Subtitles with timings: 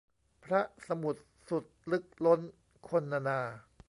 [0.43, 2.41] พระสมุทรสุดลึกล้น
[2.87, 3.39] คณนา